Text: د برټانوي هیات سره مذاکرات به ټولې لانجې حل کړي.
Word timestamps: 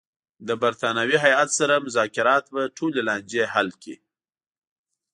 د 0.47 0.49
برټانوي 0.63 1.17
هیات 1.25 1.49
سره 1.59 1.83
مذاکرات 1.87 2.43
به 2.53 2.61
ټولې 2.77 3.01
لانجې 3.07 3.43
حل 3.53 3.69
کړي. 3.81 3.95